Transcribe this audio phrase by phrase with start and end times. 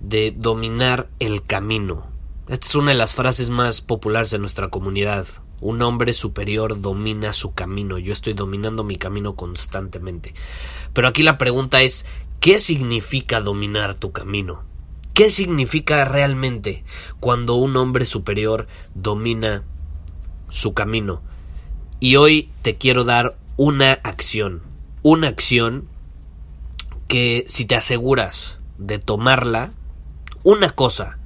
[0.00, 2.08] de dominar el camino.
[2.48, 5.26] Esta es una de las frases más populares de nuestra comunidad.
[5.60, 7.98] Un hombre superior domina su camino.
[7.98, 10.34] Yo estoy dominando mi camino constantemente.
[10.92, 12.06] Pero aquí la pregunta es,
[12.40, 14.64] ¿qué significa dominar tu camino?
[15.12, 16.82] ¿Qué significa realmente
[17.20, 19.64] cuando un hombre superior domina
[20.48, 21.22] su camino?
[22.00, 24.62] Y hoy te quiero dar una acción.
[25.02, 25.88] Una acción
[27.06, 29.72] que si te aseguras de tomarla,
[30.42, 31.18] una cosa,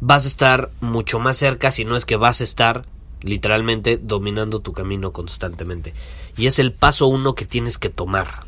[0.00, 2.84] vas a estar mucho más cerca, si no es que vas a estar
[3.22, 5.94] literalmente dominando tu camino constantemente.
[6.36, 8.46] Y es el paso uno que tienes que tomar.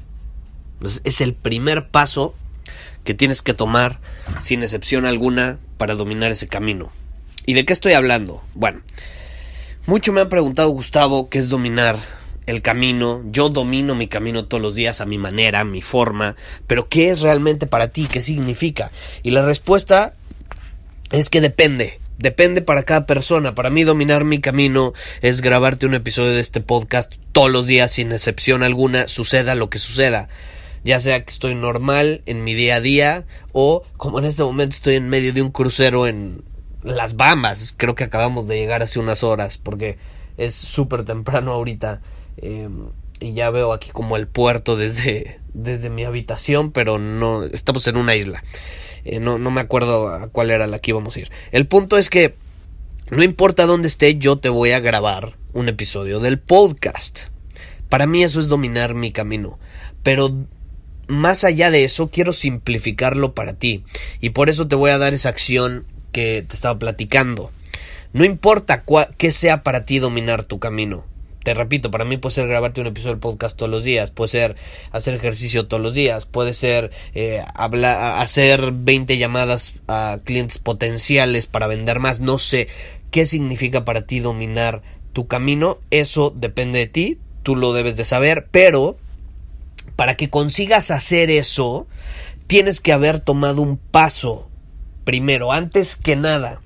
[1.04, 2.34] es el primer paso
[3.04, 4.00] que tienes que tomar
[4.40, 6.90] sin excepción alguna para dominar ese camino.
[7.46, 8.42] ¿Y de qué estoy hablando?
[8.54, 8.80] Bueno,
[9.86, 11.96] mucho me han preguntado Gustavo qué es dominar
[12.50, 13.22] el camino.
[13.30, 17.10] Yo domino mi camino todos los días a mi manera, a mi forma, pero ¿qué
[17.10, 18.06] es realmente para ti?
[18.10, 18.90] ¿Qué significa?
[19.22, 20.14] Y la respuesta
[21.10, 22.00] es que depende.
[22.18, 23.54] Depende para cada persona.
[23.54, 24.92] Para mí dominar mi camino
[25.22, 29.70] es grabarte un episodio de este podcast todos los días sin excepción alguna, suceda lo
[29.70, 30.28] que suceda.
[30.84, 34.76] Ya sea que estoy normal en mi día a día o como en este momento
[34.76, 36.42] estoy en medio de un crucero en
[36.82, 37.72] las Bahamas.
[37.76, 39.96] Creo que acabamos de llegar hace unas horas porque
[40.36, 42.00] es súper temprano ahorita
[42.36, 42.88] Em,
[43.20, 47.96] y ya veo aquí como el puerto desde, desde mi habitación, pero no, estamos en
[47.96, 48.42] una isla.
[49.04, 51.30] Eh, no, no me acuerdo a cuál era la que íbamos a ir.
[51.52, 52.34] El punto es que
[53.10, 57.22] no importa dónde esté, yo te voy a grabar un episodio del podcast.
[57.88, 59.58] Para mí eso es dominar mi camino.
[60.02, 60.46] Pero
[61.08, 63.84] más allá de eso, quiero simplificarlo para ti.
[64.20, 67.50] Y por eso te voy a dar esa acción que te estaba platicando.
[68.12, 68.84] No importa
[69.18, 71.04] qué sea para ti dominar tu camino
[71.42, 74.28] te repito, para mí puede ser grabarte un episodio del podcast todos los días, puede
[74.28, 74.56] ser
[74.92, 81.46] hacer ejercicio todos los días, puede ser eh, hablar, hacer 20 llamadas a clientes potenciales
[81.46, 82.68] para vender más, no sé
[83.10, 88.04] qué significa para ti dominar tu camino, eso depende de ti, tú lo debes de
[88.04, 88.98] saber, pero
[89.96, 91.86] para que consigas hacer eso,
[92.46, 94.48] tienes que haber tomado un paso
[95.04, 96.60] primero, antes que nada,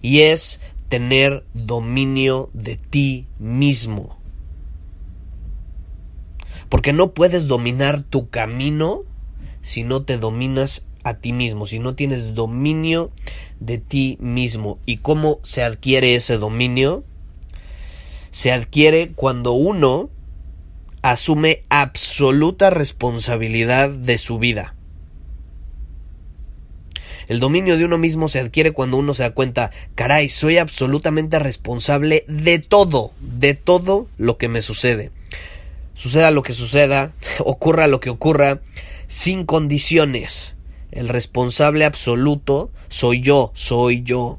[0.00, 4.18] y es tener dominio de ti mismo.
[6.68, 9.02] Porque no puedes dominar tu camino
[9.62, 13.10] si no te dominas a ti mismo, si no tienes dominio
[13.60, 14.78] de ti mismo.
[14.86, 17.04] ¿Y cómo se adquiere ese dominio?
[18.30, 20.10] Se adquiere cuando uno
[21.02, 24.75] asume absoluta responsabilidad de su vida.
[27.28, 31.38] El dominio de uno mismo se adquiere cuando uno se da cuenta, caray, soy absolutamente
[31.38, 35.10] responsable de todo, de todo lo que me sucede.
[35.94, 38.60] Suceda lo que suceda, ocurra lo que ocurra,
[39.08, 40.54] sin condiciones.
[40.92, 44.38] El responsable absoluto soy yo, soy yo.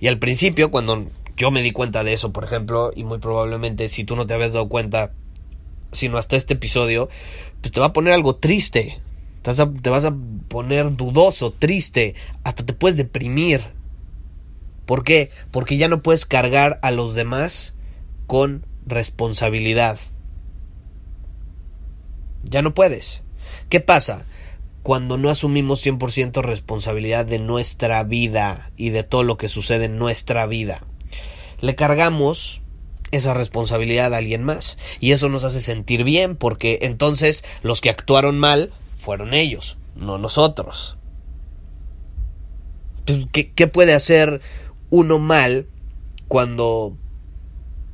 [0.00, 3.88] Y al principio, cuando yo me di cuenta de eso, por ejemplo, y muy probablemente
[3.88, 5.12] si tú no te habías dado cuenta,
[5.92, 7.08] sino hasta este episodio,
[7.60, 9.00] pues te va a poner algo triste,
[9.42, 10.14] te vas, a,
[10.48, 12.14] poner dudoso, triste,
[12.44, 13.62] hasta te puedes deprimir.
[14.86, 15.30] ¿Por qué?
[15.50, 17.74] Porque ya no puedes cargar a los demás
[18.26, 19.98] con responsabilidad.
[22.44, 23.22] Ya no puedes.
[23.68, 24.24] ¿Qué pasa?
[24.82, 29.98] Cuando no asumimos 100% responsabilidad de nuestra vida y de todo lo que sucede en
[29.98, 30.86] nuestra vida.
[31.60, 32.62] Le cargamos
[33.10, 34.78] esa responsabilidad a alguien más.
[35.00, 40.18] Y eso nos hace sentir bien porque entonces los que actuaron mal fueron ellos, no
[40.18, 40.96] nosotros.
[43.32, 44.42] ¿Qué, puede hacer
[44.90, 45.66] uno mal
[46.26, 46.94] cuando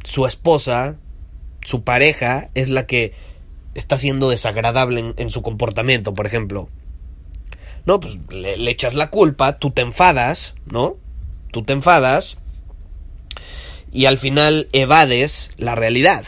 [0.02, 0.96] su esposa,
[1.62, 3.12] su pareja, es la que
[3.74, 6.68] está siendo desagradable en, su comportamiento, por ejemplo?
[7.86, 10.96] No, pues le, le echas la culpa, tú te enfadas, ¿no?
[11.52, 12.38] Tú te enfadas
[13.92, 16.24] y al final evades la realidad.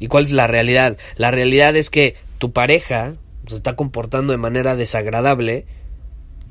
[0.00, 0.98] ¿Y cuál es la realidad?
[1.16, 5.66] La realidad es que tu pareja se está comportando de manera desagradable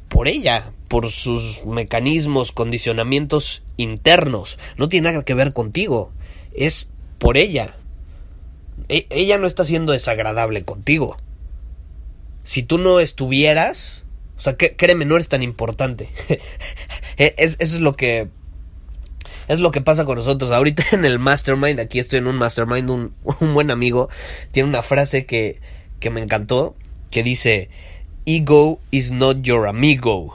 [0.10, 4.58] por ella, por sus mecanismos, condicionamientos internos.
[4.78, 6.12] No tiene nada que ver contigo,
[6.54, 6.90] es
[7.20, 7.76] por ella.
[8.90, 11.18] E ella no está siendo desagradable contigo.
[12.44, 14.04] Si tú no estuvieras,
[14.38, 16.10] o sea, créeme, no eres tan importante.
[17.20, 18.30] E, es, eso es lo que
[19.48, 20.52] es lo que pasa con nosotros.
[20.52, 24.08] Ahorita en el mastermind, aquí estoy en un mastermind, un, un buen amigo
[24.52, 25.60] tiene una frase que,
[26.00, 26.76] que me encantó,
[27.12, 27.70] que dice,
[28.26, 30.34] ego is not your amigo.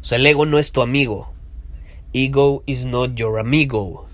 [0.00, 1.32] O sea, el ego no es tu amigo.
[2.12, 4.08] Ego is not your amigo.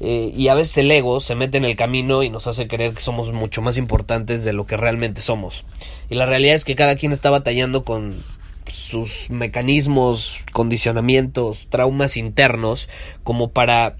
[0.00, 2.94] Eh, y a veces el ego se mete en el camino y nos hace creer
[2.94, 5.64] que somos mucho más importantes de lo que realmente somos.
[6.10, 8.22] Y la realidad es que cada quien está batallando con
[8.66, 12.88] sus mecanismos, condicionamientos, traumas internos,
[13.22, 13.96] como para,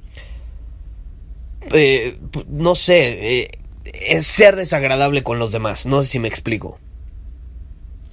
[1.73, 2.19] eh,
[2.49, 5.86] no sé, eh, es ser desagradable con los demás.
[5.86, 6.78] No sé si me explico.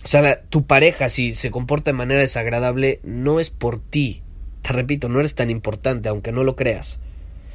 [0.03, 4.23] O sea, tu pareja si se comporta de manera desagradable no es por ti.
[4.61, 6.99] Te repito, no eres tan importante, aunque no lo creas.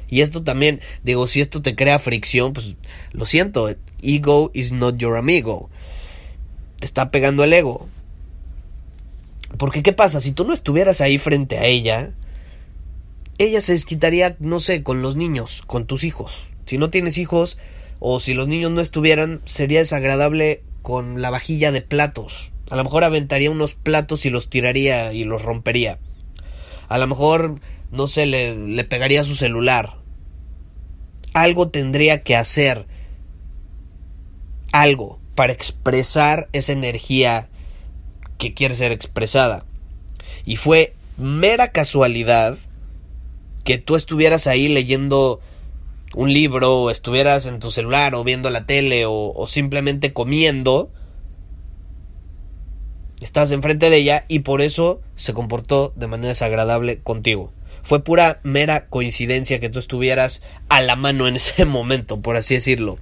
[0.09, 2.77] Y esto también, digo, si esto te crea fricción, pues
[3.11, 3.69] lo siento,
[4.01, 5.69] ego is not your amigo.
[6.79, 7.87] Te está pegando el ego.
[9.57, 10.21] Porque ¿qué pasa?
[10.21, 12.11] Si tú no estuvieras ahí frente a ella,
[13.37, 16.49] ella se desquitaría, no sé, con los niños, con tus hijos.
[16.65, 17.57] Si no tienes hijos,
[17.99, 22.51] o si los niños no estuvieran, sería desagradable con la vajilla de platos.
[22.69, 25.99] A lo mejor aventaría unos platos y los tiraría y los rompería.
[26.89, 27.59] A lo mejor,
[27.91, 29.95] no sé, le, le pegaría su celular.
[31.33, 32.85] Algo tendría que hacer.
[34.71, 37.49] Algo para expresar esa energía
[38.37, 39.65] que quiere ser expresada.
[40.45, 42.57] Y fue mera casualidad
[43.63, 45.41] que tú estuvieras ahí leyendo
[46.15, 50.91] un libro, o estuvieras en tu celular, o viendo la tele, o, simplemente comiendo.
[53.21, 57.51] Estás enfrente de ella y por eso se comportó de manera desagradable contigo.
[57.81, 62.53] Fue pura mera coincidencia que tú estuvieras a la mano en ese momento, por así
[62.53, 62.99] decirlo.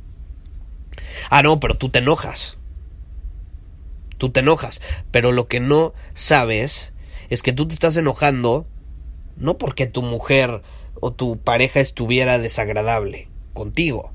[1.30, 2.58] Ah, no, pero tú te enojas
[4.18, 4.82] tú te enojas,
[5.12, 6.94] pero lo que no sabes
[7.30, 8.68] es que tú te estás enojando
[9.36, 10.62] no porque tu mujer
[11.00, 14.12] o tu pareja estuviera desagradable contigo.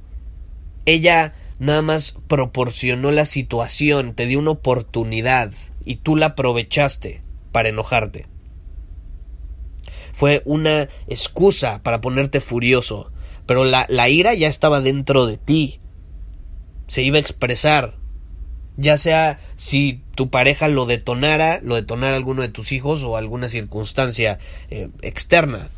[0.87, 5.53] Ella nada más proporcionó la situación, te dio una oportunidad
[5.85, 7.23] y tú la aprovechaste
[7.53, 8.27] para enojarte.
[10.13, 13.13] Fue una excusa para ponerte furioso,
[13.47, 15.81] pero la, la ira ya estaba dentro de ti.
[16.89, 18.01] Se iba a expresar
[18.81, 23.49] ya sea si tu pareja lo detonara, lo detonara alguno de tus hijos o alguna
[23.49, 24.39] circunstancia
[24.71, 25.69] eh, externa.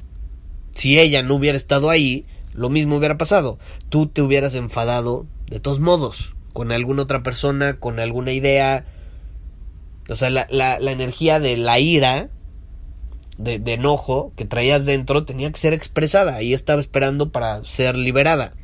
[0.72, 3.58] Si ella no hubiera estado ahí, lo mismo hubiera pasado.
[3.88, 8.86] Tú te hubieras enfadado de todos modos, con alguna otra persona, con alguna idea.
[10.08, 12.30] O sea, la, la, la energía de la ira,
[13.38, 17.96] de, de, enojo que traías dentro, tenía que ser expresada y estaba esperando para ser
[17.96, 18.54] liberada.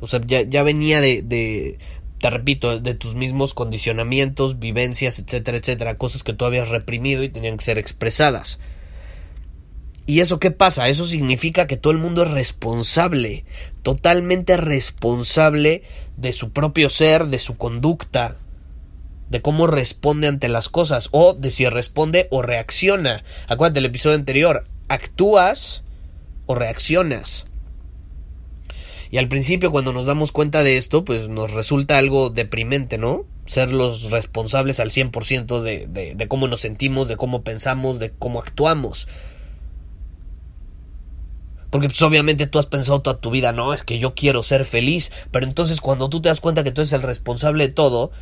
[0.00, 1.78] O sea, ya, ya venía de, de,
[2.18, 7.28] te repito, de tus mismos condicionamientos, vivencias, etcétera, etcétera, cosas que tú habías reprimido y
[7.28, 8.60] tenían que ser expresadas.
[10.06, 10.88] ¿Y eso qué pasa?
[10.88, 13.44] Eso significa que todo el mundo es responsable,
[13.82, 15.82] totalmente responsable
[16.16, 18.36] de su propio ser, de su conducta,
[19.30, 23.22] de cómo responde ante las cosas, o de si responde o reacciona.
[23.46, 25.84] Acuérdate del episodio anterior, actúas
[26.46, 27.46] o reaccionas.
[29.12, 33.24] Y al principio cuando nos damos cuenta de esto, pues nos resulta algo deprimente, ¿no?
[33.46, 38.10] Ser los responsables al 100% de, de, de cómo nos sentimos, de cómo pensamos, de
[38.10, 39.06] cómo actuamos.
[41.72, 44.66] Porque pues, obviamente tú has pensado toda tu vida, no, es que yo quiero ser
[44.66, 45.10] feliz.
[45.30, 48.12] Pero entonces cuando tú te das cuenta que tú eres el responsable de todo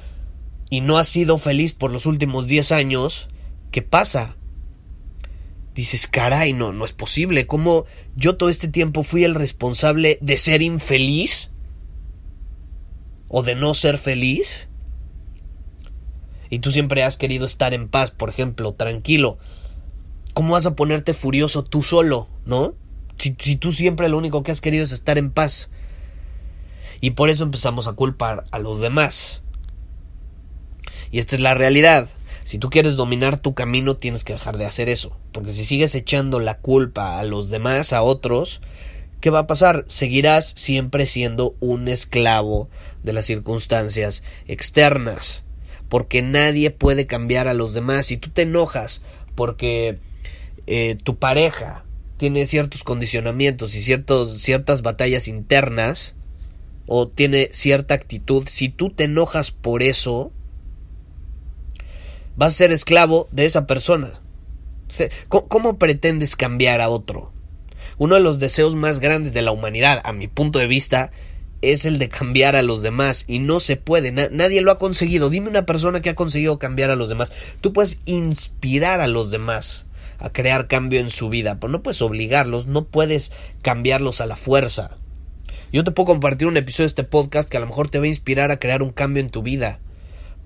[0.71, 3.29] y no has sido feliz por los últimos 10 años,
[3.73, 4.37] ¿qué pasa?
[5.75, 7.49] dices, caray, no, no es posible.
[7.49, 11.51] ¿Cómo yo todo este tiempo fui el responsable de ser infeliz?
[13.27, 14.69] ¿O de no ser feliz?
[16.51, 19.39] Y tú siempre has querido estar en paz, por ejemplo, tranquilo.
[20.35, 22.75] ¿Cómo vas a ponerte furioso tú solo, no?
[23.21, 25.69] Si, tú siempre lo único que has querido es estar en paz.
[27.03, 29.43] Y por eso empezamos a culpar a los demás.
[31.11, 32.09] Y esta es la realidad.
[32.45, 35.17] Si tú quieres dominar tu camino, tienes que dejar de hacer eso.
[35.33, 38.63] Porque si sigues echando la culpa a los demás, a otros,
[39.21, 39.85] ¿qué va a pasar?
[39.87, 42.71] Seguirás siempre siendo un esclavo
[43.03, 45.45] de las circunstancias externas.
[45.91, 48.07] porque nadie puede cambiar a los demás.
[48.07, 49.03] Si tú te enojas
[49.35, 49.99] porque
[50.69, 51.85] eh, tu pareja
[52.21, 56.15] tiene ciertos condicionamientos y ciertos, ciertas batallas internas,
[56.87, 60.31] o tiene cierta actitud, si tú te enojas por eso,
[62.37, 64.21] vas a ser esclavo de esa persona.
[65.29, 67.33] ¿Cómo, pretendes cambiar a otro?
[67.97, 71.13] Uno de los deseos más grandes de la humanidad, a mi punto de vista,
[71.63, 75.31] es el de cambiar a los demás y no se puede, nadie lo ha conseguido.
[75.31, 77.33] Dime una persona que ha conseguido cambiar a los demás.
[77.63, 79.87] Tú puedes inspirar a los demás
[80.21, 84.37] a crear cambio en su vida, pero no puedes obligarlos, no puedes cambiarlos a la
[84.37, 84.97] fuerza.
[85.73, 88.05] Yo te puedo compartir un episodio de este podcast que a lo mejor te va
[88.05, 89.79] a inspirar a crear un cambio en tu vida,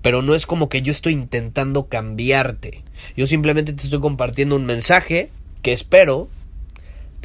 [0.01, 2.83] pero no es como que yo estoy intentando cambiarte.
[3.17, 5.29] Yo simplemente te estoy compartiendo un mensaje
[5.61, 6.29] que espero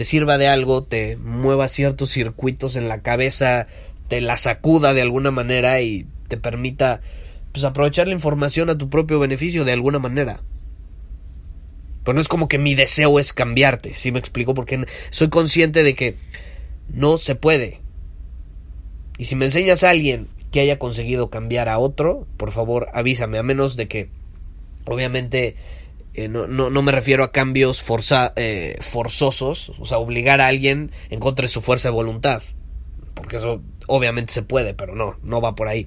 [0.00, 3.66] te sirva de algo, te mueva ciertos circuitos en la cabeza,
[4.08, 7.02] te la sacuda de alguna manera y te permita
[7.52, 10.40] pues aprovechar la información a tu propio beneficio de alguna manera.
[12.04, 14.54] Pero no es como que mi deseo es cambiarte, ¿sí me explico?
[14.54, 16.16] Porque soy consciente de que
[16.88, 17.80] no se puede.
[19.18, 23.38] Y si me enseñas a alguien que haya conseguido cambiar a otro, por favor avísame,
[23.38, 24.08] a menos de que,
[24.86, 25.56] obviamente,
[26.14, 30.48] eh, no, no, no, me refiero a cambios forza, eh, forzosos, o sea, obligar a
[30.48, 32.42] alguien en contra de su fuerza de voluntad.
[33.14, 35.86] Porque eso obviamente se puede, pero no, no va por ahí.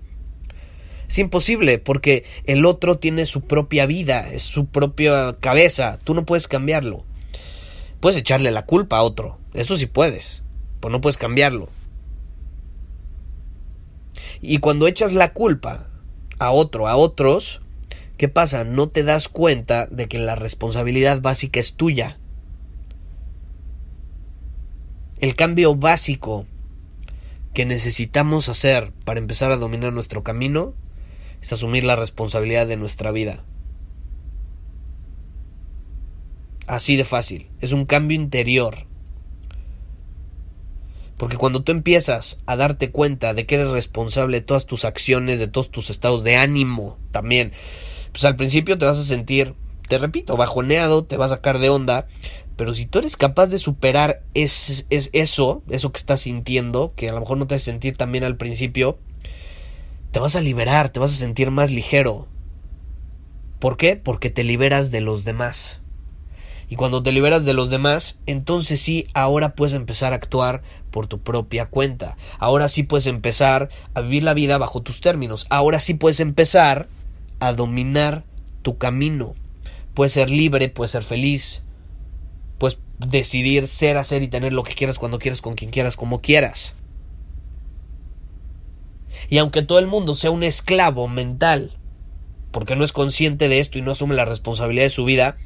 [1.13, 6.25] Es imposible porque el otro tiene su propia vida, es su propia cabeza, tú no
[6.25, 7.05] puedes cambiarlo.
[7.99, 10.41] Puedes echarle la culpa a otro, eso sí puedes,
[10.79, 11.69] pero no puedes cambiarlo.
[14.41, 15.87] Y cuando echas la culpa
[16.39, 17.61] a otro, a otros,
[18.17, 18.63] ¿qué pasa?
[18.63, 22.17] No te das cuenta de que la responsabilidad básica es tuya.
[25.19, 26.47] El cambio básico
[27.53, 30.73] que necesitamos hacer para empezar a dominar nuestro camino
[31.43, 33.43] es asumir la responsabilidad de nuestra vida.
[36.67, 37.49] Así de fácil.
[37.59, 38.87] Es un cambio interior.
[41.17, 45.37] Porque cuando tú empiezas a darte cuenta de que eres responsable de todas tus acciones,
[45.37, 47.51] de todos tus estados de ánimo también,
[48.13, 49.53] pues al principio te vas a sentir,
[49.89, 52.07] te repito, bajoneado, te vas a sacar de onda,
[52.55, 57.09] pero si tú eres capaz de superar es, es eso, eso que estás sintiendo, que
[57.09, 58.97] a lo mejor no te hace sentir también al principio,
[60.13, 62.27] te vas a liberar, te vas a sentir más ligero.
[63.57, 63.95] ¿Por qué?
[63.95, 65.81] Porque te liberas de los demás.
[66.69, 71.07] Y cuando te liberas de los demás, entonces sí, ahora puedes empezar a actuar por
[71.07, 72.15] tu propia cuenta.
[72.37, 75.47] Ahora sí puedes empezar a vivir la vida bajo tus términos.
[75.49, 76.87] Ahora sí puedes empezar
[77.39, 78.23] a dominar
[78.61, 79.33] tu camino.
[79.95, 81.63] Puedes ser libre, puedes ser feliz.
[82.59, 86.21] Puedes decidir ser, hacer y tener lo que quieras cuando quieras, con quien quieras, como
[86.21, 86.75] quieras.
[89.33, 91.71] Y aunque todo el mundo sea un esclavo mental,
[92.51, 95.37] porque no es consciente de esto y no asume la responsabilidad de su vida,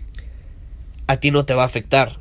[1.08, 2.20] a ti no te va a afectar.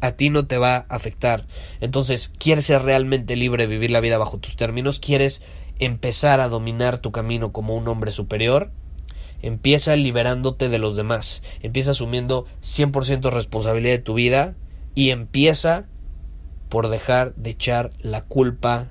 [0.00, 1.46] A ti no te va a afectar.
[1.80, 4.98] Entonces, ¿quieres ser realmente libre, vivir la vida bajo tus términos?
[4.98, 5.40] ¿Quieres
[5.78, 8.72] empezar a dominar tu camino como un hombre superior?
[9.40, 11.44] Empieza liberándote de los demás.
[11.62, 14.56] Empieza asumiendo 100% responsabilidad de tu vida
[14.96, 15.86] y empieza
[16.70, 18.90] por dejar de echar la culpa